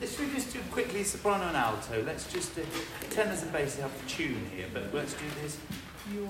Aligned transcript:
Let's 0.00 0.16
just 0.18 0.52
do 0.52 0.60
quickly 0.70 1.02
soprano 1.02 1.48
and 1.48 1.56
alto. 1.56 2.02
Let's 2.04 2.30
just 2.30 2.58
uh, 2.58 2.62
do 2.62 3.08
tenors 3.08 3.42
and 3.42 3.52
bass 3.52 3.76
have 3.76 3.98
to 3.98 4.06
tune 4.06 4.50
here, 4.54 4.66
but 4.72 4.92
let's 4.92 5.14
do 5.14 5.24
this. 5.42 5.56
Your 6.12 6.28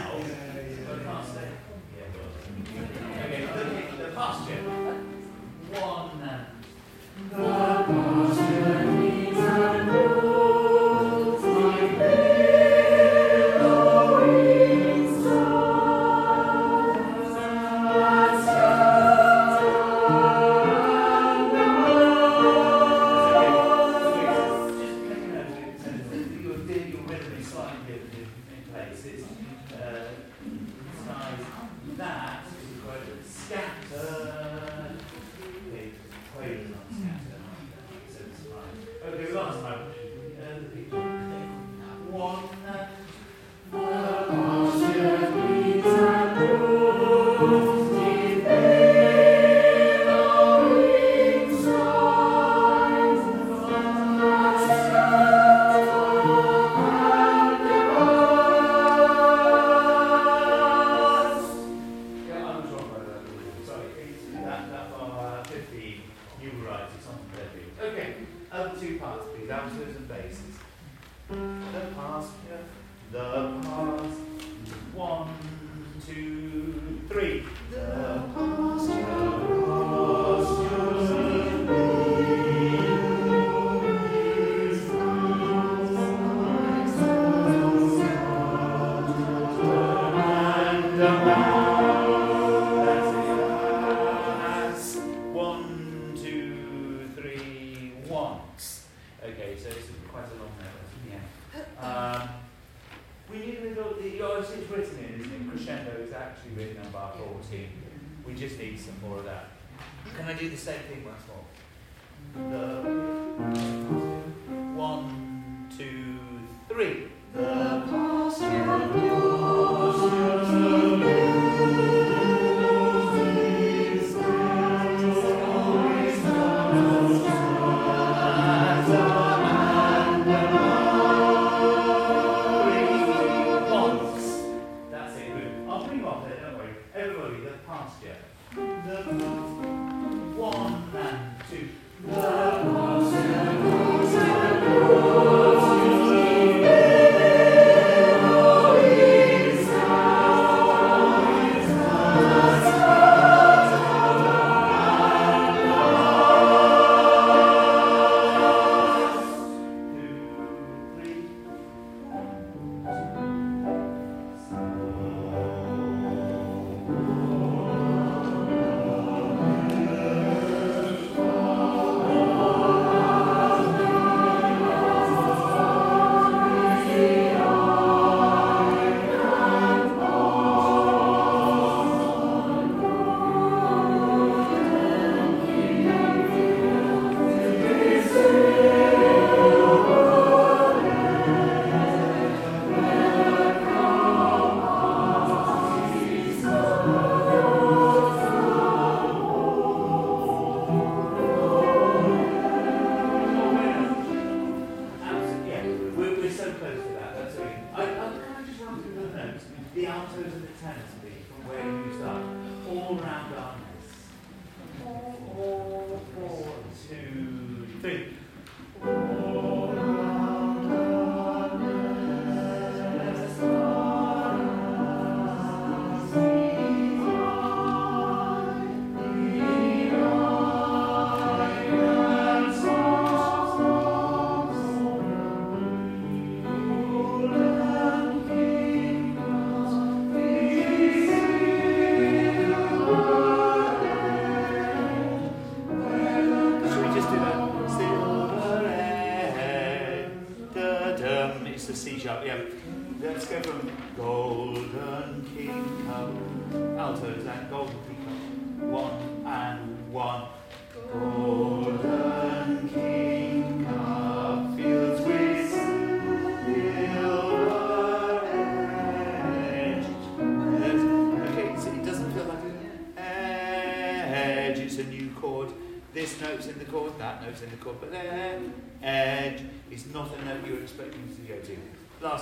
now, 0.00 1.59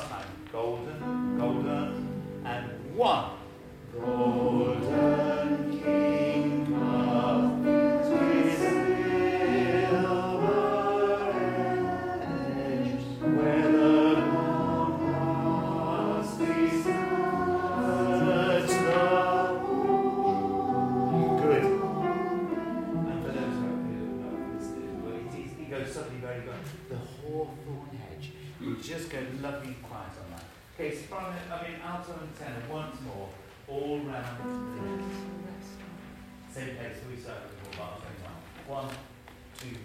time. 0.09 0.27
Golden, 0.53 1.39
golden, 1.39 2.43
and 2.45 2.97
one. 2.97 3.31
Golden. 3.95 5.28
exponent, 31.09 31.51
I 31.51 31.63
mean, 31.63 31.81
out 31.83 32.07
of 32.09 32.39
ten, 32.39 32.53
once 32.71 32.97
more, 33.01 33.29
all 33.67 33.99
round 34.01 34.39
fingers. 34.77 35.05
Same 36.53 36.77
place, 36.77 36.97
we 37.09 37.17
circle 37.17 37.49
the 37.71 37.77
whole. 37.79 38.03
One, 38.67 38.91
two, 39.59 39.77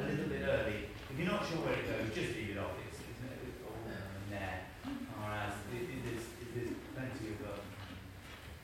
a 0.00 0.08
little 0.08 0.28
bit 0.32 0.42
early. 0.42 0.88
If 1.10 1.14
you're 1.18 1.28
not 1.28 1.44
sure 1.44 1.60
where 1.66 1.76
it 1.76 1.84
goes, 1.84 2.14
just 2.14 2.32
leave 2.36 2.56
it 2.56 2.58
off. 2.58 2.78
It's, 2.88 2.98
it's, 3.00 3.20
it's 3.20 3.60
all 3.66 3.76
there. 3.84 4.70
Whereas 5.18 5.54
it, 5.74 5.84
it, 5.84 6.00
there's, 6.06 6.26
there's 6.56 6.74
plenty 6.96 7.36
of 7.36 7.38
um, 7.50 7.64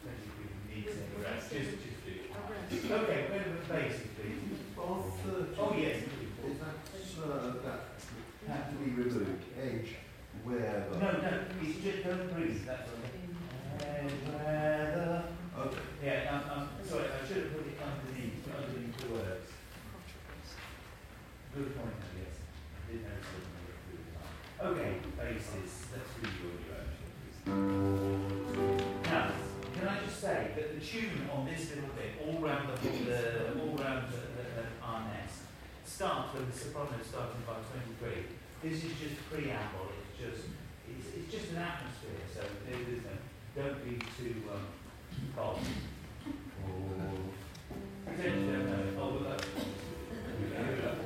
plenty 0.01 0.25
of 0.25 0.35
people 0.41 0.61
need 0.71 0.87
to 0.89 1.03
rest. 1.21 1.53
Just, 1.53 1.83
just 1.83 2.01
do 2.07 2.13
it. 2.17 2.33
Okay, 2.33 3.29
go 3.29 3.37
please. 3.69 4.07
Oh, 5.59 5.75
yes. 5.77 5.97
Is 6.47 6.59
that, 6.61 7.25
uh, 7.25 7.53
that 7.65 7.81
had 8.47 8.71
to 8.71 8.77
be 8.77 8.91
removed, 8.91 9.45
edge, 9.61 9.97
where. 10.45 10.87
No, 10.93 10.99
no, 10.99 11.41
it's 11.63 11.83
just 11.83 12.05
don't 12.05 12.33
breathe, 12.33 12.65
that's 12.65 12.91
I 21.85 22.11
guess. 22.17 22.37
Did 22.89 23.03
notice 23.05 23.29
it 23.37 23.43
when 23.45 23.53
I 23.53 23.63
looked 23.69 23.85
through 23.85 24.01
the 24.01 24.13
time. 24.17 24.33
Okay, 24.73 24.91
basses. 25.17 25.93
Let's 25.93 26.11
read 26.17 26.33
your 26.41 26.57
direction. 26.65 27.07
Now, 29.05 29.37
can 29.77 29.89
I 29.89 30.01
just 30.05 30.21
say 30.21 30.51
that 30.57 30.67
the 30.73 30.81
tune 30.81 31.29
on 31.29 31.45
this 31.45 31.69
little 31.77 31.93
bit, 31.93 32.17
all 32.25 32.41
round 32.41 32.73
the, 32.73 32.81
the 32.81 33.61
all 33.61 33.77
round 33.77 34.09
the, 34.09 34.25
the, 34.35 34.45
the, 34.57 34.65
our 34.83 35.05
nest, 35.13 35.45
starts 35.85 36.35
with 36.35 36.53
the 36.53 36.57
soprano 36.59 36.97
starting 37.05 37.45
by 37.47 37.61
23. 38.01 38.25
This 38.63 38.85
is 38.85 38.97
just 38.99 39.21
preamble. 39.29 39.93
It's 39.93 40.17
just 40.17 40.49
it's, 40.89 41.09
it's 41.13 41.31
just 41.31 41.53
an 41.53 41.59
atmosphere. 41.61 42.25
So 42.33 42.41
there 42.65 42.81
is 42.81 43.05
no, 43.05 43.15
don't 43.55 43.85
be 43.85 44.01
too 44.17 44.49
um, 44.49 44.67
bold. 45.37 45.61
Pretend 48.07 48.47
you 48.47 48.53
don't 48.53 48.67
know. 48.67 48.83
Oh. 48.99 49.37
Here 50.57 51.06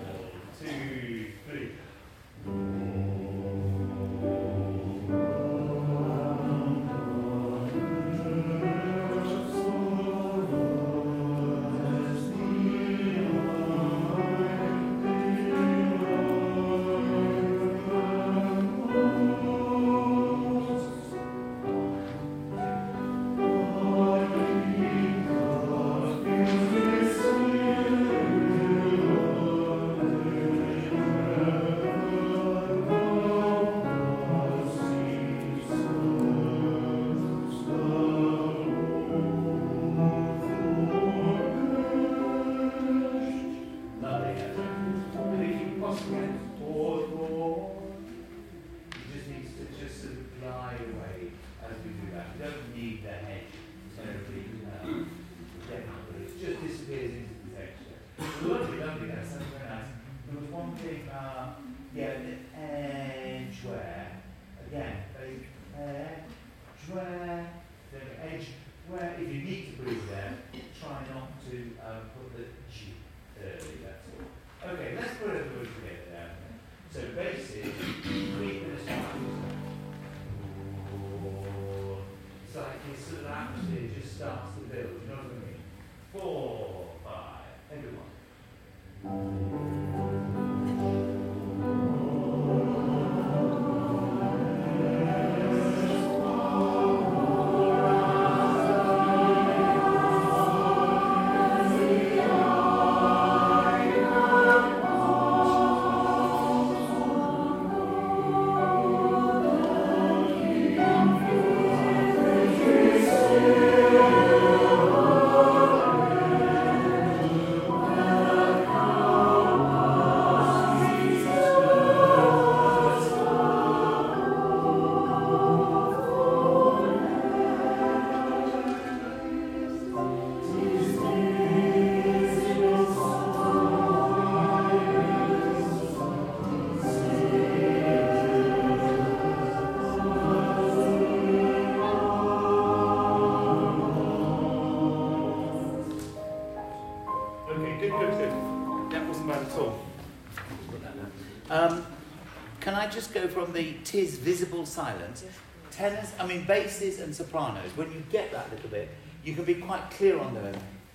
from 153.31 153.53
the 153.53 153.75
tis 153.85 154.19
visible 154.19 154.67
silence? 154.67 155.25
Tenors, 155.71 156.13
I 156.19 156.27
mean 156.27 156.45
basses 156.45 157.01
and 157.01 157.15
sopranos. 157.15 157.71
When 157.77 157.93
you 157.93 158.03
get 158.11 158.33
that 158.33 158.51
little 158.51 158.71
bit, 158.71 158.89
you 159.25 159.35
can 159.35 159.45
be 159.45 159.55
quite 159.55 159.91
clear 159.91 160.19
on 160.19 160.35
them. 160.35 160.55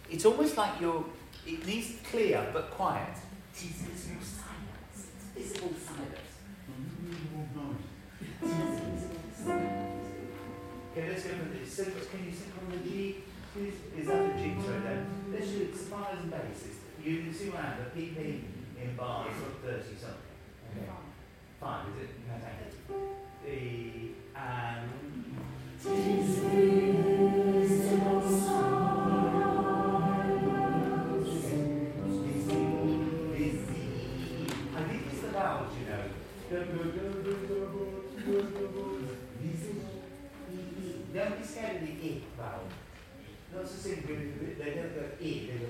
It's 0.10 0.26
almost 0.26 0.58
like 0.58 0.80
you're. 0.82 1.06
It 1.48 1.66
needs 1.66 1.94
clear 2.10 2.46
but 2.54 2.72
quiet. 2.72 3.16
Tis 3.54 3.72
visible 3.72 4.24
silence. 4.24 5.08
It's 5.36 5.54
visible 5.54 5.76
silence. 5.86 6.26
Okay, 10.92 11.10
let's 11.10 11.24
go 11.24 11.30
for 11.30 11.50
this. 11.60 11.74
So, 11.74 11.84
can 11.84 12.26
you 12.26 12.32
sing 12.32 12.52
on 12.60 12.72
the 12.72 12.90
G? 12.90 13.16
Is, 13.60 13.74
is 14.00 14.08
that 14.08 14.36
the 14.36 14.42
G 14.42 14.54
right 14.56 14.84
there? 14.84 15.06
Let's 15.32 15.48
do 15.48 15.62
it 15.62 15.76
sopranos 15.76 16.22
and 16.22 16.32
basses. 16.32 16.76
You 17.04 17.22
can 17.22 17.34
see 17.34 17.50
around 17.50 17.78
the 17.80 18.02
PP 18.02 18.42
in 18.82 18.96
bars 18.98 19.28
of 19.30 19.70
30 19.70 19.84
something. 20.00 20.16
Okay. 20.72 21.05
Fine, 21.66 21.88
is 21.90 22.04
it? 22.04 22.10
Okay. 22.30 22.58
The, 23.44 24.40
and, 24.40 24.90
I 33.48 34.84
think 34.84 35.02
it's 35.12 35.22
the 35.22 35.28
vowels, 35.30 35.74
you 35.80 35.86
know. 35.90 36.04
Don't 41.14 41.40
be 41.40 41.46
scared 41.48 41.76
of 41.78 41.82
the 41.82 41.94
I 41.94 42.24
vowel. 42.38 42.68
Lots 43.56 43.74
of 43.74 43.80
singers, 43.80 44.34
they 44.60 44.72
don't 44.76 44.94
go 44.96 45.04
I, 45.20 45.48
they 45.48 45.58
go 45.58 45.70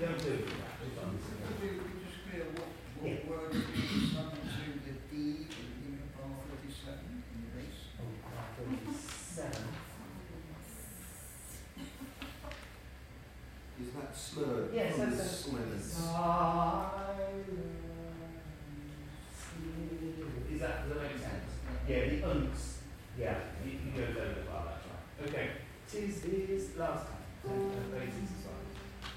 Don't 0.00 0.18
do 0.18 0.30
that. 0.30 0.72
Just 0.82 0.98
on 1.02 1.16
this 1.16 1.24
Could 1.46 1.62
you 1.62 1.70
could 1.80 1.94
you 1.94 2.00
just 2.04 2.18
clear 2.28 2.44
what, 2.54 2.68
Yeah. 3.04 3.14
what 3.14 3.38
word 3.38 3.54
is 3.54 3.60
assigned 3.62 4.32
to 4.34 4.66
the 4.84 4.94
D 5.10 5.14
in 5.46 5.98
bar 6.18 6.34
thirty-seven 6.50 7.22
in 7.32 7.38
the 7.40 7.50
bass? 7.54 7.78
Oh, 8.00 8.10
thirty-seven. 8.58 9.66
Is? 14.36 14.68
Yes, 14.72 14.94
from 14.94 15.10
the 15.10 15.16
a 15.16 15.18
silence? 15.18 15.92
silence. 15.94 17.46
Is 20.52 20.60
that, 20.60 20.88
does 20.88 20.98
that 20.98 21.02
make 21.02 21.18
sense? 21.18 21.50
Yeah, 21.88 22.00
the 22.00 22.16
unks. 22.26 22.62
Yeah, 23.18 23.38
you, 23.64 23.70
you 23.72 23.90
go 23.96 24.02
over 24.20 24.42
well, 24.50 24.64
that's 24.68 24.84
right. 24.86 25.28
Okay. 25.28 25.48
Tis 25.90 26.24
is 26.24 26.76
last 26.76 27.06
time. 27.06 27.24
Basis 27.92 28.30
as 28.38 28.44
well. 28.44 28.62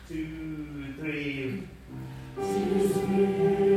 Two, 0.08 0.94
three. 1.00 1.68
Good, 2.36 3.69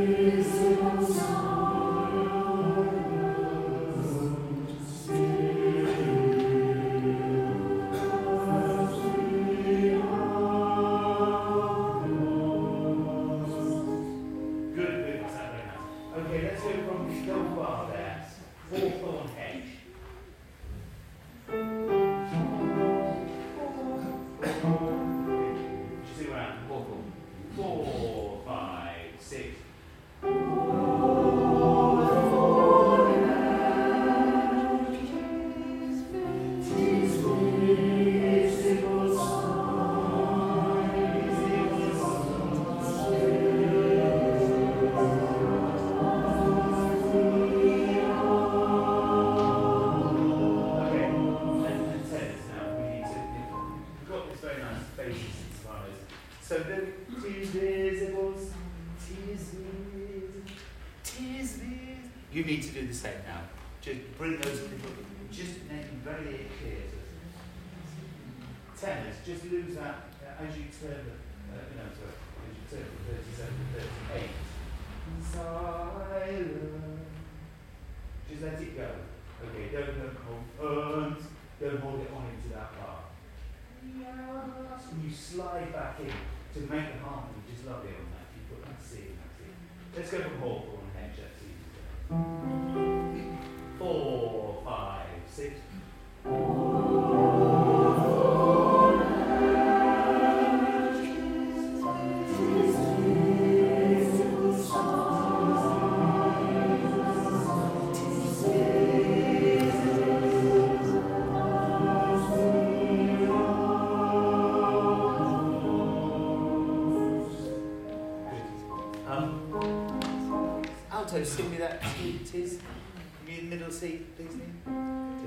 Steve, 123.83 124.05
please, 124.15 124.37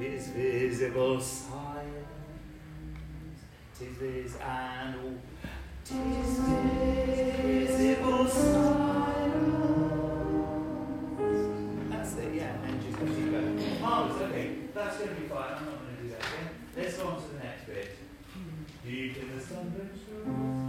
Tis 0.01 0.29
visible 0.29 1.21
silence. 1.21 1.90
tis 3.79 3.88
vis 3.99 4.37
and 4.40 4.95
all. 4.95 5.19
Tis 5.85 6.38
visible. 7.45 8.25
That's 11.90 12.16
it, 12.16 12.35
yeah, 12.35 12.57
and 12.64 12.81
just 12.81 12.97
keep 12.99 13.31
going. 13.31 13.81
Marvellous, 13.83 14.23
okay, 14.23 14.49
that's 14.73 14.97
going 14.97 15.11
to 15.11 15.21
be 15.21 15.29
fine. 15.29 15.53
I'm 15.53 15.66
not 15.66 15.79
going 15.83 15.97
to 15.97 16.03
do 16.03 16.09
that 16.09 16.21
again. 16.21 16.49
Let's 16.79 16.97
go 16.97 17.09
on 17.09 17.16
to 17.21 17.29
the 17.29 17.45
next 17.45 17.66
bit. 17.66 17.90
Do 18.83 18.90
you 18.90 19.14
in 19.21 19.37
the 19.37 19.45
sunlit 19.45 20.65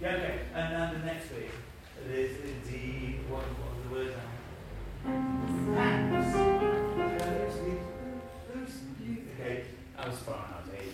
Yeah, 0.00 0.14
okay. 0.14 0.38
And 0.54 0.74
then 0.74 1.00
the 1.00 1.06
next 1.06 1.30
week, 1.32 1.50
is 2.30 2.68
D. 2.70 3.18
what, 3.28 3.42
what 3.42 3.76
was 3.76 3.84
the 3.84 3.90
word 3.94 4.14
now? 4.16 4.28
Thanks. 5.74 6.36
Okay, 6.36 7.50
that. 7.50 7.78
Okay, 9.38 9.64
I 9.98 10.08
was 10.08 10.18
fine, 10.20 10.36
I 10.36 10.60
was 10.62 10.70
eight. 10.80 10.89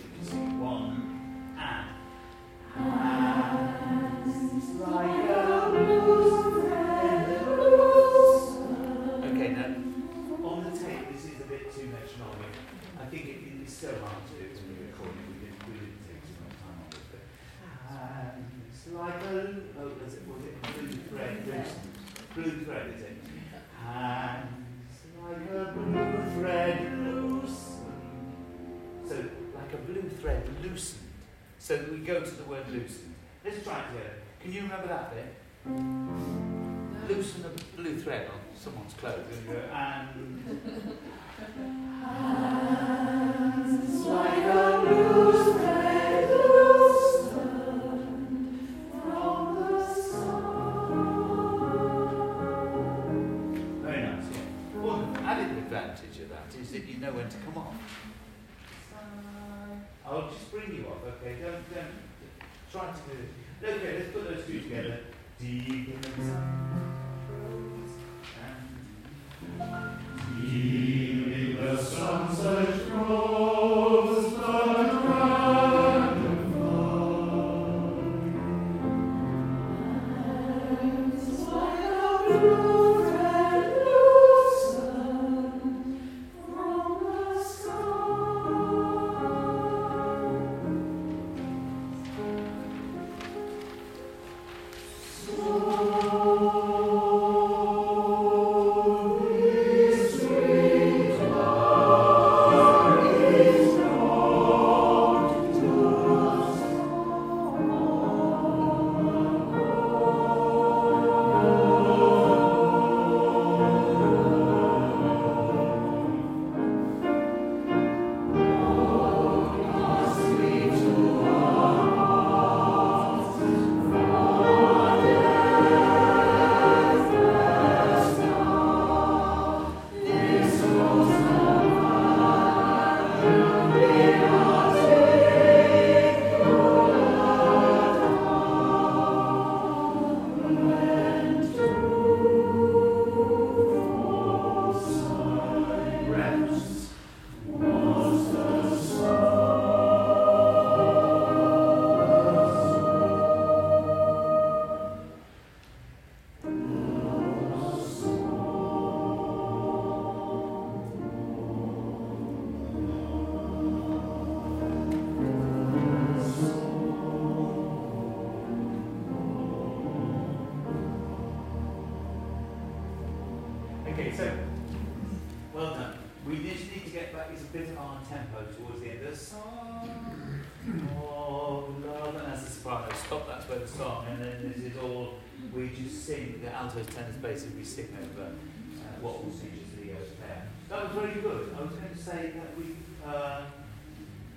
That 190.77 190.93
was 190.93 191.03
very 191.03 191.21
good. 191.21 191.55
I 191.57 191.61
was 191.63 191.71
going 191.71 191.89
to 191.91 191.97
say 191.97 192.33
that 192.37 192.55
we, 192.55 192.75
uh, 193.03 193.45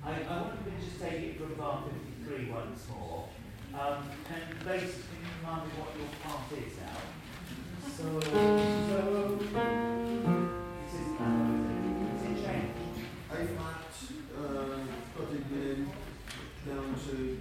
I, 0.03 0.11
I 0.25 0.41
wanted 0.41 0.65
to 0.65 0.71
just 0.83 0.99
take 0.99 1.21
it 1.21 1.37
from 1.37 1.53
bar 1.53 1.85
53 2.25 2.51
once 2.51 2.87
more. 2.89 3.29
Um, 3.75 4.09
and 4.33 4.65
basically, 4.65 5.21
remind 5.43 5.67
me 5.67 5.73
what 5.77 5.93
your 6.01 6.09
part 6.25 6.49
is 6.57 6.81
now? 6.81 6.97
So, 7.93 8.05
so, 8.25 8.41
this 10.81 10.95
is 10.97 11.13
of, 11.21 11.37
is 12.09 12.25
it 12.25 12.37
changed? 12.41 13.05
A 13.29 13.45
flat, 13.53 13.93
uh, 14.41 14.81
putting 15.15 15.45
in 15.53 15.93
down 16.67 16.89
to 17.05 17.37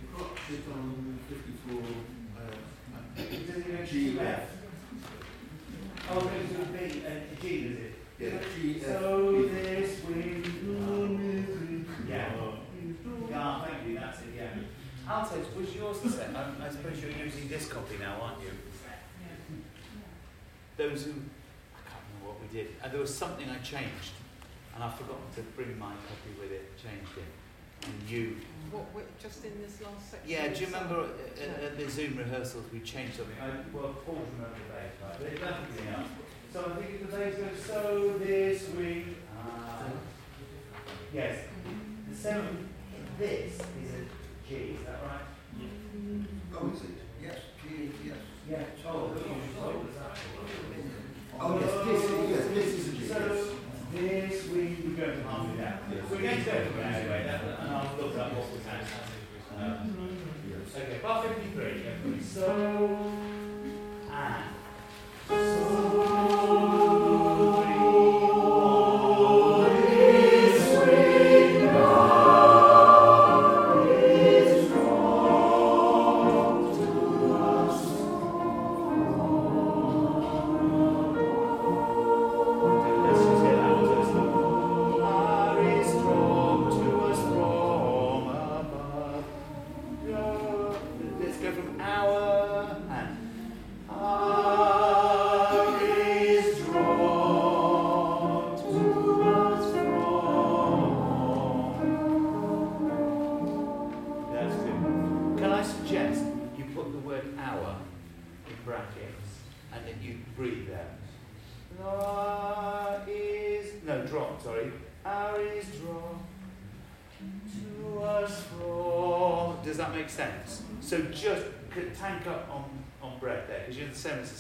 it 0.51 0.63
on 0.75 1.19
fifty-four, 1.29 1.87
uh, 2.35 3.15
Does 3.15 3.31
it 3.31 3.65
go 3.65 3.77
to 3.77 3.85
G? 3.85 4.19
F. 4.19 4.43
Oh, 6.11 6.17
it 6.17 6.23
goes 6.23 6.51
to 6.51 6.61
a 6.63 6.65
B 6.65 7.03
and 7.05 7.23
a 7.31 7.41
G, 7.41 7.63
does 7.63 7.77
it? 7.77 7.98
Yeah, 8.19 8.29
G 8.55 8.81
F. 8.81 8.85
So 8.85 9.43
this 9.47 10.03
wind, 10.03 11.85
yeah. 12.07 12.29
Yeah, 13.29 13.61
thank 13.65 13.87
you, 13.87 13.95
that's 13.99 14.19
it, 14.19 14.25
yeah. 14.35 14.49
Altos, 15.07 15.45
was 15.55 15.73
yours 15.75 15.99
the 16.01 16.09
same? 16.09 16.35
I, 16.35 16.65
I 16.65 16.69
suppose 16.69 17.01
you're 17.01 17.11
using 17.11 17.47
this 17.47 17.67
copy 17.67 17.95
now, 17.99 18.19
aren't 18.21 18.41
you? 18.41 18.49
Those 20.77 21.05
who, 21.05 21.11
I 21.11 21.81
can't 21.89 22.03
remember 22.07 22.27
what 22.27 22.41
we 22.41 22.47
did, 22.55 22.67
and 22.83 22.91
there 22.91 22.99
was 23.01 23.13
something 23.13 23.49
I 23.49 23.57
changed, 23.59 24.13
and 24.75 24.83
I've 24.83 24.95
forgotten 24.95 25.23
to 25.35 25.41
bring 25.55 25.77
my 25.79 25.91
copy 26.07 26.31
with 26.39 26.51
it, 26.51 26.77
changed 26.77 27.17
it. 27.17 27.87
And 27.87 28.09
you, 28.09 28.35
What, 28.71 28.83
what, 28.93 29.05
just 29.19 29.45
in 29.45 29.53
this 29.61 29.79
last 29.81 30.11
section? 30.11 30.29
yeah, 30.29 30.47
do 30.49 30.59
you 30.59 30.65
remember 30.67 31.05
at, 31.07 31.39
at, 31.41 31.63
at 31.63 31.77
the 31.79 31.89
Zoom 31.89 32.17
rehearsals 32.17 32.65
we 32.73 32.79
changed 32.81 33.15
something? 33.15 33.35
I, 33.41 33.47
well, 33.71 33.95
Paul 34.05 34.19
remember 34.35 34.55
the 34.67 34.73
bass, 34.73 34.91
right, 34.99 35.15
but 35.17 35.27
it's 35.31 35.41
nothing 35.41 35.87
else. 35.95 36.07
So 36.51 36.73
I 36.75 36.81
think 36.83 37.09
the 37.09 37.15
bass 37.15 37.35
goes, 37.35 37.63
so 37.63 38.15
this 38.17 38.69
week, 38.69 39.05
ah, 39.37 39.83
yes, 41.13 41.37
the 42.09 42.15
seventh, 42.15 42.67
this 43.19 43.53
is 43.53 43.59
a 43.61 44.47
G, 44.49 44.55
is 44.55 44.79
that 44.85 44.99
right? 45.03 45.27
Oh, 46.55 46.71
is 46.73 46.81
it? 46.81 46.89
Yes, 47.21 47.37
G, 47.61 47.91
yes. 48.03 48.17
Yeah. 48.49 48.63
Oh, 48.87 49.11
but 49.13 49.27
you 49.27 49.35
told 49.61 49.85
us 49.89 49.95
that. 49.99 50.17
Oh, 51.39 51.59
yes, 51.59 51.71
this, 51.85 52.29
yes, 52.29 52.45
this 52.47 52.67
is 52.79 52.87
a 52.87 52.91
G, 52.97 53.07
So 53.07 53.17
yes. 53.93 54.31
this 54.31 54.49
week 54.49 54.77
we're 54.83 55.05
going 55.05 55.17
to 55.21 55.27
harmony 55.27 55.57
now. 55.59 55.77
Yes. 55.93 56.03
We're 56.09 56.21
going 56.21 56.37
to 56.37 56.43
go 56.43 56.51
to 56.51 56.69
that 56.77 56.93
anyway, 56.95 57.23
that, 57.25 57.43
and 57.59 57.69
I'll 57.71 57.95
look 58.01 58.17
up 58.17 58.33
what 58.33 58.47
we 58.51 58.59
had. 58.67 58.81
Um, 59.71 60.17
Yes. 60.49 60.75
Okay, 60.75 60.97
bar 60.99 61.23
fifty-three, 61.23 61.83
everybody. 61.85 62.23
So, 62.23 63.11
and. 64.11 64.43
So, 65.27 65.88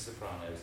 sopranos, 0.09 0.59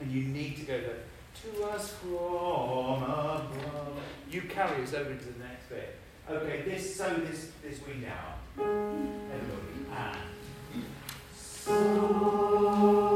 and 0.00 0.10
you 0.10 0.22
need 0.22 0.56
to 0.56 0.62
go 0.62 0.80
there. 0.80 1.04
To 1.42 1.64
us 1.68 1.92
from 1.92 3.02
above. 3.04 4.00
You 4.30 4.42
carry 4.42 4.82
us 4.82 4.92
over 4.92 5.10
into 5.10 5.26
the 5.26 5.38
next 5.38 5.68
bit. 5.68 5.96
Okay, 6.28 6.62
this 6.62 6.96
so 6.96 7.08
this 7.14 7.52
this 7.62 7.80
wing 7.86 8.02
down. 8.02 8.34
Everybody. 8.58 9.78
And 9.94 10.84
so 11.32 13.07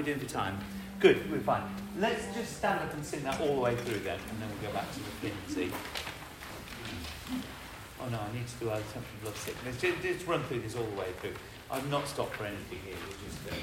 Um, 0.00 0.06
well, 0.06 0.12
how 0.12 0.12
are 0.12 0.14
we 0.14 0.18
doing 0.18 0.18
for 0.18 0.32
time? 0.32 0.58
Good, 0.98 1.30
we're 1.30 1.40
fine. 1.40 1.62
Let's 1.98 2.34
just 2.34 2.56
stand 2.56 2.80
up 2.80 2.92
and 2.94 3.04
sing 3.04 3.22
that 3.24 3.40
all 3.40 3.54
the 3.56 3.60
way 3.60 3.76
through 3.76 4.00
then, 4.00 4.18
and 4.30 4.40
then 4.40 4.48
we'll 4.48 4.70
go 4.70 4.74
back 4.74 4.90
to 4.92 4.98
the 4.98 5.10
flimsy. 5.20 5.72
Oh 8.02 8.08
no, 8.08 8.18
I 8.18 8.32
need 8.32 8.46
to 8.48 8.56
do 8.60 8.70
our 8.70 8.78
attention 8.78 9.16
blood 9.22 9.36
sick. 9.36 9.56
Let's 9.64 9.80
just, 9.80 10.00
just 10.02 10.26
run 10.26 10.42
through 10.44 10.60
this 10.60 10.74
all 10.74 10.84
the 10.84 10.96
way 10.96 11.12
through. 11.20 11.34
I've 11.70 11.88
not 11.90 12.08
stopped 12.08 12.36
for 12.36 12.46
anything 12.46 12.78
here. 12.84 12.96
We're 12.96 13.28
just 13.28 13.46
uh, 13.48 13.54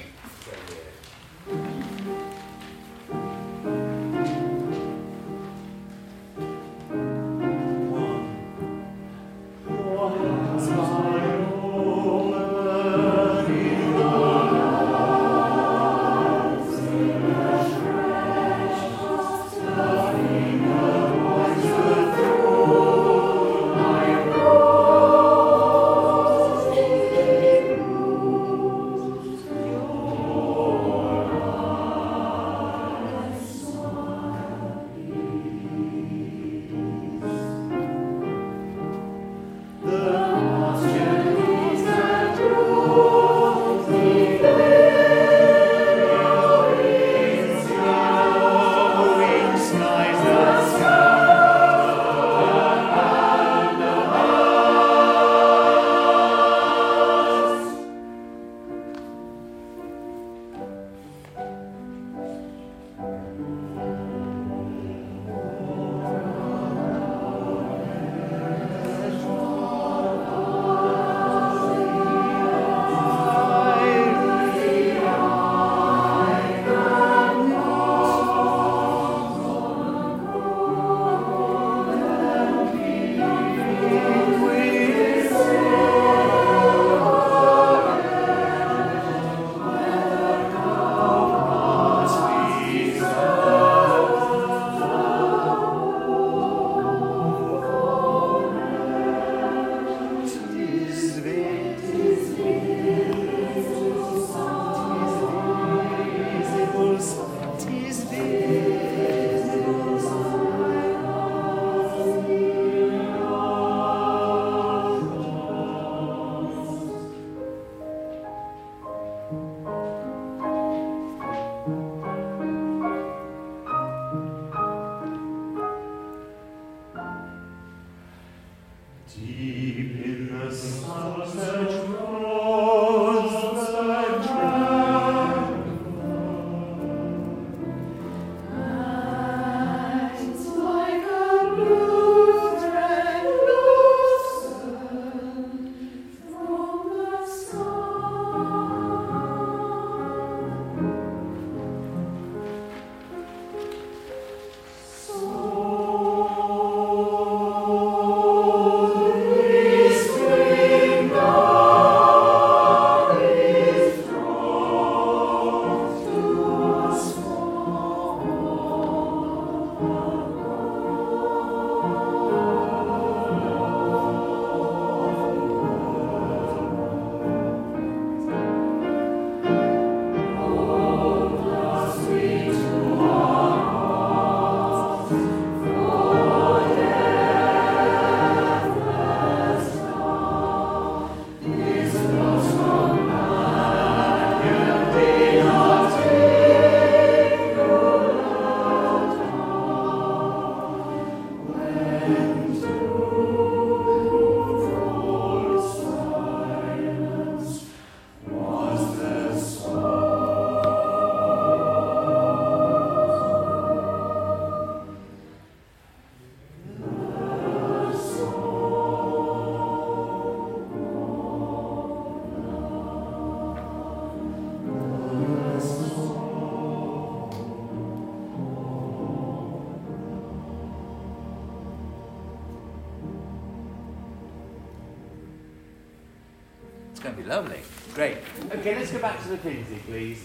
please. 239.88 240.24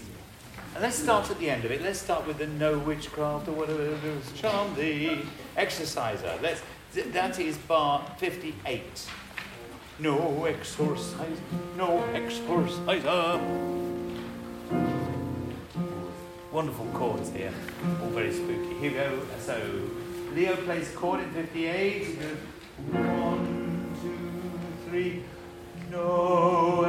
And 0.74 0.82
let's 0.82 0.96
start 0.96 1.30
at 1.30 1.38
the 1.38 1.48
end 1.48 1.64
of 1.64 1.70
it. 1.70 1.82
Let's 1.82 2.00
start 2.00 2.26
with 2.26 2.38
the 2.38 2.46
no 2.46 2.78
witchcraft 2.78 3.48
or 3.48 3.52
whatever 3.52 3.82
it 3.82 4.04
is. 4.04 4.32
Charm 4.32 4.74
the 4.74 5.18
exorciser. 5.56 6.40
Let's. 6.42 6.62
That 7.12 7.40
is 7.40 7.56
bar 7.58 8.04
58. 8.18 9.08
No 9.98 10.44
exorcise, 10.44 11.38
no 11.76 12.04
exorciser. 12.12 13.40
Wonderful 16.52 16.86
chords 16.92 17.30
here, 17.30 17.52
all 18.00 18.10
very 18.10 18.32
spooky. 18.32 18.74
Here 18.74 18.90
we 18.90 18.96
go. 18.96 19.20
So, 19.40 19.60
Leo 20.34 20.56
plays 20.56 20.90
chord 20.94 21.20
in 21.20 21.30
58. 21.32 22.06
He 22.06 22.14
goes 22.14 22.36
one, 22.92 23.96
two, 24.02 24.90
three. 24.90 25.22
No 25.90 26.84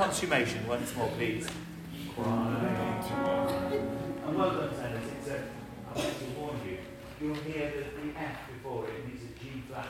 consummation 0.00 0.66
once 0.66 0.96
more, 0.96 1.08
please. 1.08 1.46
Quiet. 2.14 3.04
And 4.24 4.34
well 4.34 4.50
done, 4.50 4.74
Sanders. 4.74 5.02
It's 5.18 5.28
a, 5.28 5.42
I 5.90 5.98
want 5.98 6.18
to 6.18 6.24
warn 6.40 6.56
you, 6.64 6.78
you'll 7.20 7.34
hear 7.34 7.70
the, 7.70 7.82
the 8.00 8.18
F 8.18 8.48
before 8.50 8.86
it, 8.86 8.94
and 9.04 9.12
it's 9.12 9.24
a 9.24 9.26
G 9.38 9.62
flat. 9.68 9.88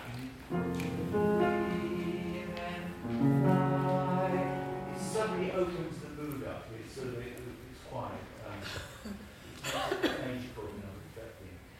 It 4.90 5.00
suddenly 5.00 5.52
opens 5.52 5.96
the 6.02 6.08
mood 6.20 6.44
up. 6.44 6.66
It's 6.84 6.92
sort 6.92 7.06
of, 7.06 7.18
it, 7.18 7.38
it's 7.70 7.82
quite 7.88 8.10
um, 8.46 8.58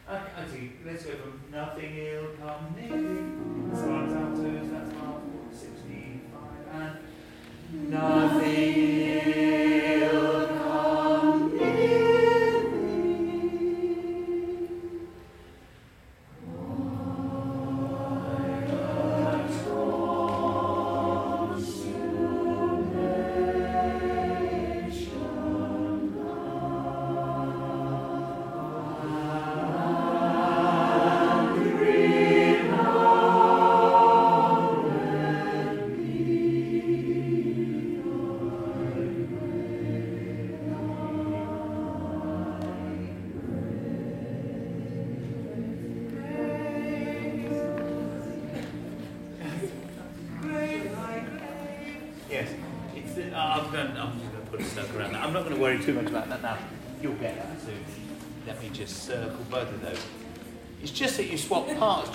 and 0.07 0.23
I 0.37 0.47
see. 0.47 0.71
Let's 0.85 1.03
go 1.03 1.11
from 1.11 1.41
nothing 1.51 1.97
ill 1.97 2.27
come 2.39 2.75
near 2.77 3.40
nothing 7.91 8.40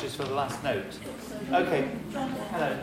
just 0.07 0.19
for 0.19 0.25
the 0.25 0.35
last 0.35 0.63
note. 0.63 0.85
Okay. 1.53 1.89
Hello. 2.13 2.79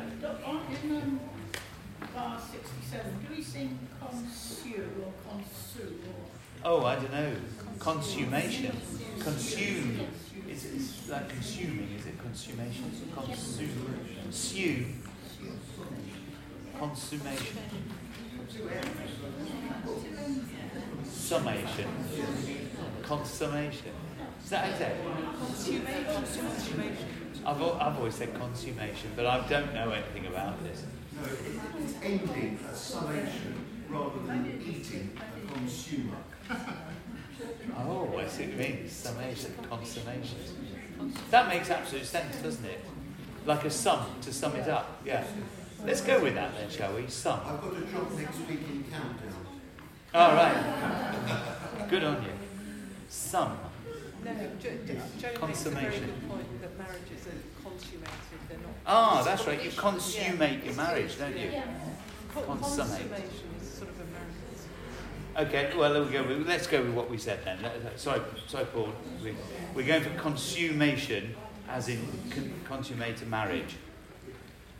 Bar 2.13 2.41
67, 2.51 3.25
do 3.25 3.33
we 3.33 3.41
or? 6.05 6.81
Oh, 6.81 6.85
I 6.85 6.95
don't 6.95 7.13
know. 7.13 7.31
Consummation. 7.79 8.75
Consume. 9.21 10.01
Is 10.49 10.65
it's 10.65 11.09
like 11.09 11.29
consuming? 11.29 11.95
Is 11.97 12.07
it 12.07 12.19
consumation? 12.19 12.91
Consume. 13.15 13.97
Sue. 14.29 14.85
Consummation. 16.77 17.57
Summation. 21.07 21.89
Consummation. 23.01 23.93
Is 24.43 24.49
that 24.49 24.65
how 24.65 24.71
you 24.71 24.77
say? 24.77 24.91
I've, 27.45 27.61
I've 27.61 27.97
always 27.97 28.15
said 28.15 28.33
consummation, 28.35 29.11
but 29.15 29.25
I 29.25 29.47
don't 29.47 29.73
know 29.73 29.91
anything 29.91 30.27
about 30.27 30.61
this. 30.63 30.83
No, 31.15 31.27
it's 31.79 31.93
ending 32.01 32.59
a 32.69 32.75
summation 32.75 33.65
rather 33.89 34.19
than 34.25 34.61
eating 34.65 35.17
a 35.17 35.53
consumer. 35.53 36.17
Oh, 37.77 38.17
I 38.17 38.27
see 38.27 38.43
what 38.43 38.51
you 38.51 38.57
mean. 38.57 38.89
Summation, 38.89 39.53
consummation. 39.69 40.37
That 41.31 41.47
makes 41.49 41.69
absolute 41.69 42.05
sense, 42.05 42.37
doesn't 42.37 42.65
it? 42.65 42.83
Like 43.45 43.65
a 43.65 43.69
sum 43.69 44.05
to 44.21 44.33
sum 44.33 44.55
it 44.55 44.67
up. 44.69 45.01
Yeah. 45.05 45.23
Let's 45.85 46.01
go 46.01 46.21
with 46.21 46.35
that 46.35 46.53
then, 46.57 46.69
shall 46.69 46.93
we? 46.93 47.07
Sum. 47.07 47.39
I've 47.45 47.61
got 47.61 47.75
a 47.75 47.81
job 47.81 48.11
next 48.17 48.37
week 48.47 48.59
in 48.69 48.85
Countdown. 48.89 49.45
All 50.13 50.33
right. 50.33 51.89
Good 51.89 52.03
on 52.03 52.23
you. 52.23 52.29
Sum. 53.09 53.57
No, 54.23 54.31
Jo- 54.61 54.69
Jo- 54.87 54.93
Joe 55.19 55.47
makes 55.47 55.65
a 55.65 55.69
very 55.69 55.85
Consummation. 55.85 56.05
good 56.05 56.29
point 56.29 56.61
that 56.61 56.77
marriages 56.77 57.27
are 57.27 57.63
consummated, 57.69 58.39
they're 58.49 58.57
not. 58.59 58.69
Ah, 58.85 59.21
that's 59.23 59.45
right. 59.47 59.63
You 59.63 59.71
consummate 59.71 60.63
your 60.63 60.75
marriage, 60.75 61.17
don't 61.17 61.37
you? 61.37 61.51
Con- 62.33 62.45
consummate. 62.45 62.89
Consummation 63.11 63.49
is 63.61 63.67
sort 63.69 63.89
of 63.89 63.95
American. 63.99 64.33
Okay. 65.35 65.77
Well, 65.77 65.93
there 65.93 66.03
we 66.03 66.11
go. 66.11 66.43
Let's 66.47 66.67
go 66.67 66.81
with 66.83 66.93
what 66.93 67.09
we 67.09 67.17
said 67.17 67.39
then. 67.43 67.59
Sorry, 67.97 68.21
sorry, 68.47 68.65
Paul. 68.65 68.89
We- 69.23 69.35
We're 69.75 69.87
going 69.87 70.03
for 70.03 70.11
consummation, 70.19 71.35
as 71.67 71.89
in 71.89 72.07
consummate 72.65 73.21
a 73.21 73.25
marriage. 73.25 73.75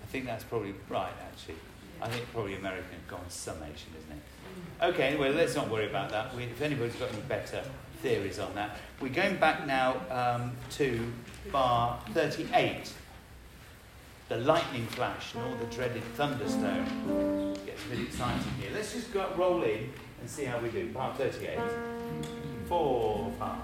I 0.03 0.05
think 0.07 0.25
that's 0.25 0.43
probably 0.43 0.75
right, 0.89 1.13
actually. 1.31 1.55
I 2.01 2.07
think 2.09 2.31
probably 2.31 2.55
American 2.55 2.99
consummation, 3.07 3.89
isn't 3.97 4.11
it? 4.11 4.85
Okay, 4.93 5.15
well, 5.15 5.31
let's 5.31 5.55
not 5.55 5.69
worry 5.69 5.89
about 5.89 6.11
that. 6.11 6.35
We, 6.35 6.43
if 6.43 6.61
anybody's 6.61 6.95
got 6.95 7.09
any 7.11 7.21
better 7.21 7.63
theories 8.03 8.37
on 8.37 8.53
that. 8.53 8.75
We're 8.99 9.13
going 9.13 9.37
back 9.37 9.65
now 9.65 9.95
um, 10.11 10.51
to 10.71 10.99
bar 11.51 11.99
38. 12.13 12.91
The 14.27 14.37
lightning 14.37 14.85
flash 14.87 15.33
and 15.33 15.43
all 15.43 15.55
the 15.55 15.65
dreaded 15.73 16.03
thunderstone. 16.15 17.53
Gets 17.65 17.85
a 17.85 17.89
bit 17.89 17.99
exciting 18.01 18.51
here. 18.59 18.71
Let's 18.73 18.93
just 18.93 19.13
go, 19.13 19.31
roll 19.37 19.63
in 19.63 19.89
and 20.19 20.29
see 20.29 20.43
how 20.43 20.59
we 20.59 20.69
do. 20.69 20.87
Bar 20.89 21.15
38. 21.15 21.57
Four, 22.67 23.31
five. 23.39 23.59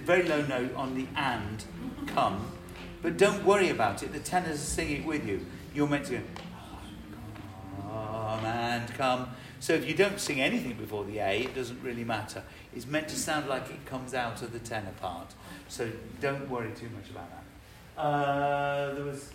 Very 0.00 0.22
low 0.24 0.42
note 0.46 0.74
on 0.74 0.94
the 0.94 1.06
and, 1.16 1.64
come, 2.06 2.52
but 3.02 3.16
don't 3.16 3.44
worry 3.44 3.70
about 3.70 4.02
it. 4.02 4.12
The 4.12 4.20
tenors 4.20 4.60
sing 4.60 4.90
it 4.90 5.04
with 5.04 5.26
you. 5.26 5.46
You're 5.74 5.88
meant 5.88 6.06
to 6.06 6.18
go, 6.18 6.22
come 8.40 8.44
and 8.44 8.94
come. 8.94 9.30
So 9.60 9.74
if 9.74 9.86
you 9.86 9.94
don't 9.94 10.18
sing 10.18 10.40
anything 10.40 10.74
before 10.74 11.04
the 11.04 11.18
A, 11.18 11.42
it 11.42 11.54
doesn't 11.54 11.82
really 11.82 12.04
matter. 12.04 12.42
It's 12.74 12.86
meant 12.86 13.08
to 13.08 13.16
sound 13.16 13.48
like 13.48 13.68
it 13.70 13.84
comes 13.84 14.14
out 14.14 14.42
of 14.42 14.52
the 14.52 14.58
tenor 14.58 14.92
part. 15.00 15.34
So 15.68 15.90
don't 16.20 16.48
worry 16.48 16.72
too 16.72 16.88
much 16.90 17.10
about 17.10 17.28
that. 17.30 18.00
Uh, 18.00 18.94
there 18.94 19.04
was, 19.04 19.30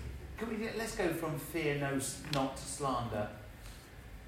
we, 0.50 0.68
let's 0.78 0.96
go 0.96 1.10
from 1.14 1.38
fear 1.38 1.78
no, 1.78 2.00
not 2.34 2.58
to 2.58 2.64
slander. 2.64 3.28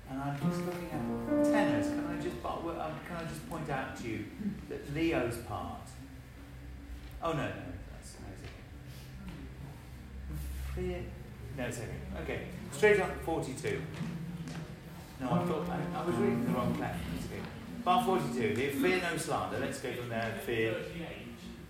And 0.09 0.21
I'm 0.21 0.39
just 0.39 0.65
looking 0.65 0.89
at 0.91 1.43
tenors. 1.51 1.87
Can 1.87 2.05
I 2.07 2.21
just, 2.21 2.35
um, 2.45 2.95
can 3.07 3.17
I 3.17 3.23
just 3.27 3.49
point 3.49 3.69
out 3.69 3.97
to 3.97 4.07
you 4.07 4.25
that 4.69 4.93
Leo's 4.93 5.37
part? 5.47 5.81
Oh 7.21 7.33
no, 7.33 7.37
no, 7.37 7.43
that's 7.91 8.15
no, 8.21 8.27
it's 8.31 8.43
okay. 8.43 8.53
Fear, 10.75 10.99
no, 11.57 11.63
it's 11.65 11.79
okay. 11.79 12.23
Okay, 12.23 12.41
straight 12.71 12.99
on 13.01 13.11
42. 13.25 13.81
No, 15.19 15.31
I 15.31 15.43
thought 15.45 15.67
I, 15.69 15.99
I 15.99 16.05
was 16.05 16.15
reading 16.15 16.45
the 16.45 16.51
wrong. 16.51 16.77
It's 17.17 17.25
okay. 17.25 17.41
Bar 17.83 18.05
42. 18.05 18.39
Here, 18.55 18.71
fear 18.71 19.01
no 19.01 19.17
slander. 19.17 19.59
Let's 19.59 19.79
go 19.79 19.91
from 19.93 20.09
there. 20.09 20.39
Fear. 20.45 20.75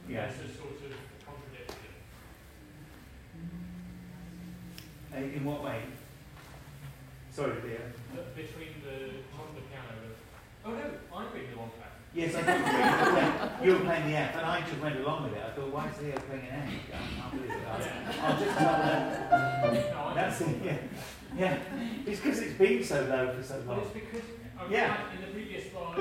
Yeah. 0.10 0.26
There's 0.26 0.52
a 0.52 0.56
sort 0.58 0.72
of 0.72 0.92
contradiction. 1.26 1.94
Uh, 5.14 5.38
in 5.38 5.46
what 5.46 5.64
way? 5.64 5.84
Sorry, 7.32 7.62
dear. 7.62 7.94
Between 8.36 8.82
the 8.84 9.24
on 9.38 9.56
the 9.56 9.62
piano. 9.62 9.96
Oh 10.66 10.72
no, 10.72 11.16
I'm 11.16 11.34
reading 11.34 11.52
the 11.52 11.58
wrong 11.58 11.72
track. 11.78 11.97
Yes, 12.14 12.34
I 12.36 12.42
thought 12.42 13.64
you 13.64 13.74
were, 13.74 13.80
playing, 13.82 14.08
the 14.08 14.18
F, 14.18 14.36
and 14.38 14.46
I 14.46 14.62
just 14.62 14.82
went 14.82 15.00
along 15.00 15.24
with 15.24 15.34
it. 15.34 15.44
I 15.46 15.52
thought, 15.52 15.72
why 15.72 15.88
is 15.88 16.02
Leo 16.02 16.18
playing 16.18 16.48
an 16.48 16.56
F? 16.56 16.70
I 16.94 17.22
can't 17.22 17.32
believe 17.32 17.52
it. 17.52 17.68
I'll, 17.68 18.32
I'll 18.32 18.40
just 18.40 18.58
tell 18.58 18.74
that. 18.74 20.16
That's 20.16 20.42
it, 20.42 20.58
yeah. 20.64 20.78
yeah. 21.38 21.60
It's 22.06 22.20
because 22.20 22.40
it's 22.40 22.58
been 22.58 22.84
so 22.84 23.06
low 23.06 23.36
for 23.36 23.44
so 23.44 23.58
long. 23.60 23.68
Well, 23.68 23.80
it's 23.82 23.94
because 23.94 24.24
I 24.60 24.72
yeah. 24.72 24.98
in 25.14 25.22
the 25.22 25.28
previous 25.28 25.72
slide. 25.72 25.98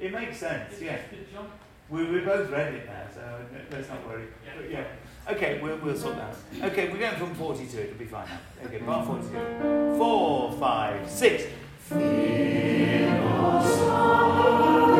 It, 0.00 0.12
makes 0.12 0.38
sense, 0.38 0.80
yeah. 0.80 0.98
We, 1.88 2.04
we 2.10 2.20
both 2.20 2.50
read 2.50 2.74
it 2.74 2.86
now, 2.86 3.04
so 3.14 3.20
uh, 3.20 3.58
let's 3.70 3.88
not 3.88 4.06
worry. 4.06 4.24
But 4.56 4.70
yeah. 4.70 4.84
Okay, 5.30 5.60
we'll, 5.62 5.76
we'll 5.78 5.96
sort 5.96 6.16
that 6.16 6.30
out. 6.30 6.72
Okay, 6.72 6.88
we're 6.90 6.98
going 6.98 7.16
from 7.16 7.34
forty-two. 7.34 7.78
It'll 7.78 7.98
be 7.98 8.06
fine 8.06 8.26
now. 8.26 8.66
Okay, 8.66 8.78
bar 8.78 9.04
42. 9.04 9.96
Four, 9.96 10.52
five, 10.52 11.08
six. 11.08 11.44
5, 11.44 11.52
6. 11.52 11.61
Feel 11.92 13.10
us, 13.28 13.80
our 13.82 14.92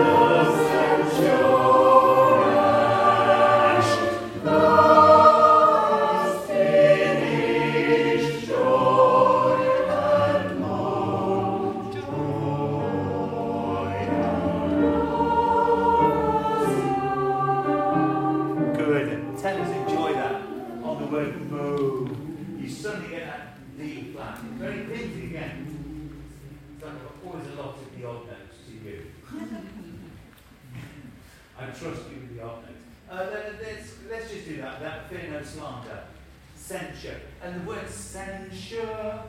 Censure. 36.73 37.21
And 37.43 37.61
the 37.61 37.69
word 37.69 37.87
censure, 37.89 39.23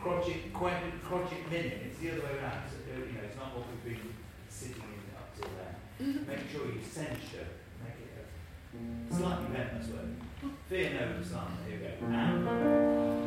crotchet, 0.00 0.52
qu- 0.52 0.98
crotchet 1.06 1.48
minute, 1.48 1.78
it's 1.86 1.98
the 2.00 2.10
other 2.10 2.22
way 2.22 2.38
around. 2.42 2.62
So, 2.68 2.76
uh, 2.90 2.98
you 3.06 3.12
know, 3.12 3.20
it's 3.24 3.36
not 3.36 3.54
what 3.56 3.66
we've 3.70 3.94
been 3.94 4.12
sitting 4.48 4.82
in 4.82 5.16
up 5.16 5.30
till 5.36 5.48
then. 5.54 6.26
Make 6.26 6.50
sure 6.50 6.66
you 6.66 6.80
censure. 6.82 7.46
Make 7.84 8.02
it 8.02 8.26
a 9.12 9.14
slightly 9.14 9.46
venomous 9.54 9.88
word. 9.88 10.16
Fear 10.68 10.90
no 10.94 11.22
slander. 11.22 11.62
Here 11.68 11.78
we 11.78 12.06
go. 12.06 12.16
And 12.16 13.21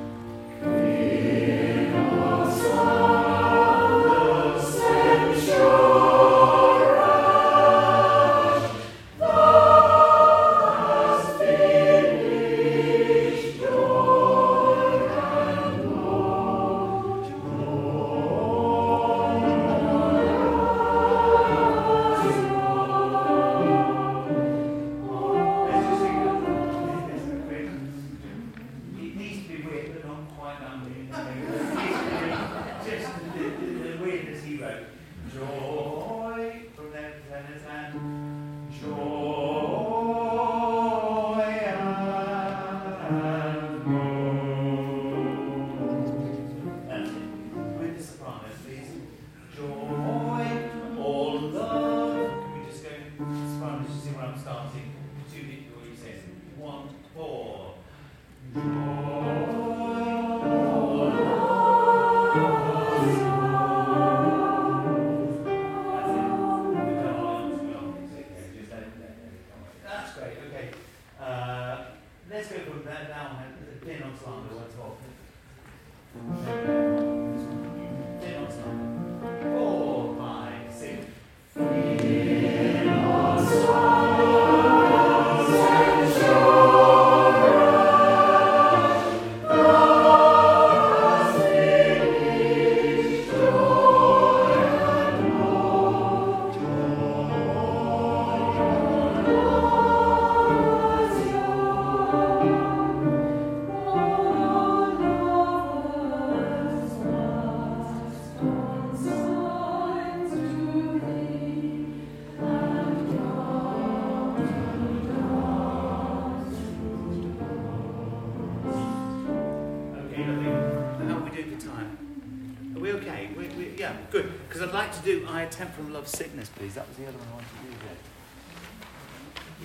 I 125.36 125.42
attempt 125.42 125.76
from 125.76 125.92
love 125.92 126.08
sickness, 126.08 126.48
please? 126.48 126.76
That 126.76 126.88
was 126.88 126.96
the 126.96 127.08
other 127.08 127.18
one 127.18 127.28
I 127.28 127.34
wanted 127.34 127.50
to 127.50 127.56
do 127.68 127.72
there. 127.84 128.00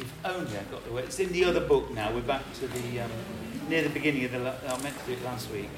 If 0.01 0.13
only 0.25 0.59
I 0.59 0.63
got 0.65 0.85
the 0.85 0.93
word. 0.93 1.05
It's 1.05 1.21
in 1.21 1.31
the 1.31 1.45
other 1.45 1.61
book 1.61 1.93
now. 1.93 2.13
We're 2.13 2.23
back 2.23 2.43
to 2.55 2.67
the 2.67 3.01
um, 3.01 3.11
near 3.69 3.83
the 3.83 3.91
beginning 3.91 4.25
of 4.25 4.33
the. 4.33 4.39
I 4.39 4.83
meant 4.83 4.99
to 4.99 5.07
do 5.07 5.13
it 5.13 5.25
last 5.25 5.49
week. 5.53 5.71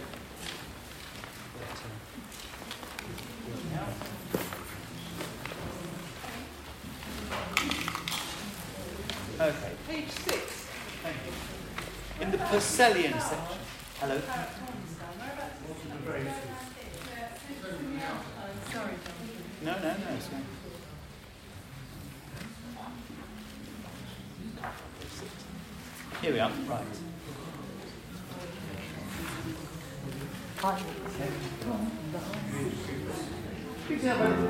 Uh, 9.38 9.44
okay. 9.44 9.72
Page 9.88 10.08
six. 10.08 10.68
In 12.18 12.30
the 12.30 12.38
Purcellian 12.38 13.20
section. 13.20 13.61
name. 20.32 20.46
Here 26.20 26.32
we 26.32 26.40
are, 26.40 26.50
right. 26.68 26.84
Hi. 30.58 30.80
Okay. 33.90 34.48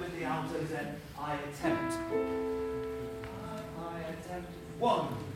with 0.00 0.18
the 0.18 0.24
alto 0.24 0.58
then 0.70 0.96
I 1.18 1.34
attempt. 1.34 1.94
I 3.78 4.00
attempt 4.10 4.50
one. 4.78 5.27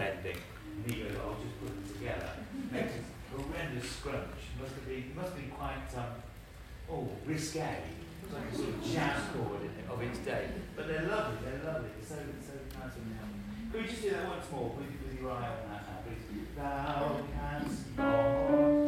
Is 0.00 0.06
another 0.06 0.16
ending. 0.16 0.36
And 0.84 0.94
he 0.94 1.02
goes, 1.02 1.12
I'll 1.16 1.34
just 1.34 1.60
put 1.60 1.68
them 1.68 1.94
together. 1.94 2.30
Makes 2.72 2.92
a 2.94 3.42
horrendous 3.42 3.90
scrunch. 3.90 4.40
Must 4.60 4.74
have 4.74 4.86
been, 4.86 5.12
must 5.16 5.34
been 5.36 5.50
quite, 5.50 5.90
um, 5.96 6.22
oh, 6.90 7.08
risque. 7.26 7.76
It's 8.22 8.32
like 8.32 8.52
a 8.52 8.56
sort 8.56 8.68
of 8.68 8.84
jazz 8.84 9.22
chord 9.32 9.60
of 9.90 10.02
its 10.02 10.18
day. 10.20 10.48
But 10.76 10.88
they're 10.88 11.08
lovely, 11.08 11.38
they're 11.44 11.72
lovely. 11.72 11.90
So, 12.06 12.14
so 12.14 12.52
nice 12.78 12.96
and 12.96 13.18
um, 13.20 13.72
Could 13.72 13.82
we 13.82 13.88
just 13.88 14.02
do 14.02 14.10
that 14.10 14.28
once 14.28 14.46
more 14.52 14.70
with, 14.76 14.86
with 14.86 15.20
your 15.20 15.30
eye 15.32 15.48
on 15.48 15.70
that 15.70 15.82
now, 15.88 15.98
please? 16.04 16.24
Thou 16.56 17.20
canst 17.34 17.96
not. 17.96 18.80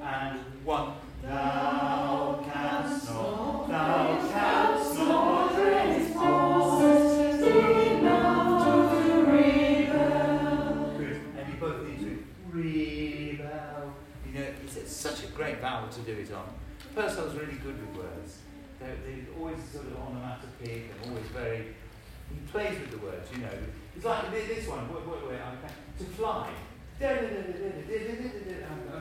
And 0.00 0.38
one. 0.64 0.92
Thou 1.22 2.44
canst 2.52 3.10
not. 3.10 3.68
Thou 3.68 4.28
canst 4.30 4.98
not. 4.98 5.47
Great 15.60 15.90
to 15.92 16.00
do 16.00 16.12
it 16.12 16.32
on. 16.32 16.48
Purcell's 16.94 17.34
really 17.34 17.54
good 17.58 17.76
with 17.80 17.96
words. 18.04 18.38
They're, 18.80 18.96
they're 19.04 19.26
always 19.38 19.58
sort 19.64 19.86
of 19.86 19.96
onomatopoeic 19.96 20.90
and 20.92 21.10
always 21.10 21.26
very. 21.34 21.74
He 22.30 22.36
plays 22.52 22.78
with 22.78 22.90
the 22.90 22.98
words, 22.98 23.28
you 23.32 23.38
know. 23.38 23.48
It's 23.96 24.04
like 24.04 24.30
this 24.32 24.68
one, 24.68 24.88
wait, 24.92 25.06
wait, 25.06 25.28
wait, 25.30 25.40
to 25.98 26.04
fly. 26.04 26.50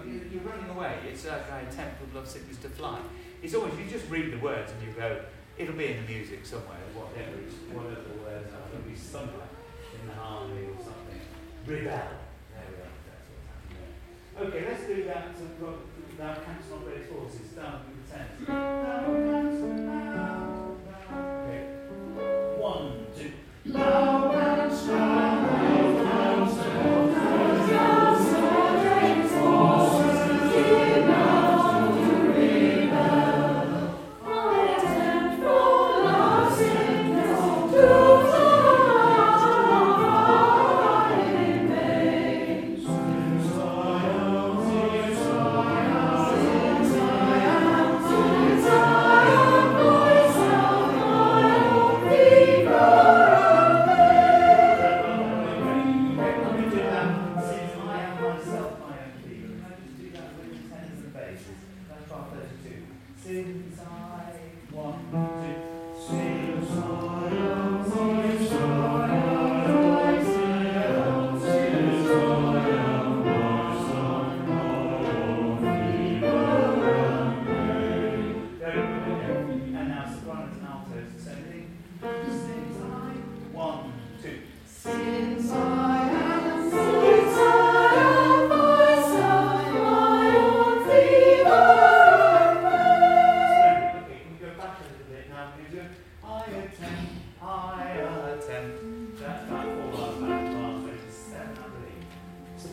You- 0.06 0.22
You're 0.32 0.42
running 0.44 0.70
away. 0.70 1.00
It's 1.12 1.26
like 1.26 1.52
I 1.52 1.60
attempt 1.62 2.02
with 2.02 2.14
love 2.16 2.28
sickness 2.28 2.58
to 2.58 2.70
fly. 2.70 3.00
It's 3.44 3.54
always, 3.54 3.74
you 3.78 3.86
just 3.90 4.10
read 4.10 4.32
the 4.32 4.38
words 4.38 4.72
and 4.72 4.82
you 4.88 4.94
go, 4.94 5.22
it'll 5.58 5.76
be 5.76 5.88
in 5.88 6.06
the 6.06 6.12
music 6.12 6.46
somewhere, 6.46 6.78
whatever, 6.94 7.38
it's, 7.46 7.56
the 7.56 7.76
words. 8.24 8.50
It'll 8.74 8.90
be 8.90 8.96
somewhere 8.96 9.50
in 10.02 10.08
the 10.08 10.14
harmony 10.14 10.66
or 10.68 10.78
something. 10.84 11.22
Rebel. 11.66 11.84
There 11.84 12.70
we 14.40 14.46
are. 14.46 14.48
Okay, 14.48 14.66
let's 14.70 14.86
do 14.88 15.04
that. 15.06 15.36
Thou 16.18 16.34
canst 16.34 16.72
not 16.72 16.88
raise 16.88 17.08
horses. 17.12 17.52
Down 17.56 17.82
with 17.86 18.10
the 18.10 18.18
tense. 18.18 19.47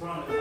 Sopranos 0.05 0.34